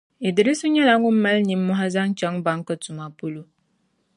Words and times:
Iddrisu 0.27 0.65
nyɛla 0.71 0.93
ŋun 1.01 1.15
mali 1.23 1.41
nimmɔhi 1.49 1.87
zaŋ 1.95 2.09
chaŋ 2.19 2.35
banki 2.45 2.73
tuma 2.83 3.05
polo. 3.17 3.43